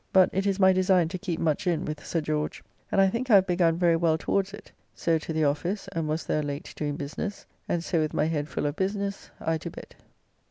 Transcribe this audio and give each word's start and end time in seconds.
But 0.11 0.31
it 0.33 0.47
is 0.47 0.59
my 0.59 0.73
design 0.73 1.09
to 1.09 1.19
keep 1.19 1.39
much 1.39 1.67
in 1.67 1.85
with 1.85 2.03
Sir 2.03 2.21
George; 2.21 2.63
and 2.91 2.99
I 2.99 3.07
think 3.07 3.29
I 3.29 3.35
have 3.35 3.45
begun 3.45 3.77
very 3.77 3.95
well 3.95 4.17
towards 4.17 4.51
it. 4.51 4.71
So 4.95 5.19
to 5.19 5.31
the 5.31 5.43
office, 5.43 5.87
and 5.91 6.07
was 6.09 6.25
there 6.25 6.41
late 6.41 6.73
doing 6.75 6.95
business, 6.95 7.45
and 7.69 7.83
so 7.83 7.99
with 7.99 8.11
my 8.11 8.25
head 8.25 8.47
full 8.49 8.65
of 8.65 8.75
business 8.75 9.29
I 9.39 9.59
to 9.59 9.69
bed. 9.69 9.93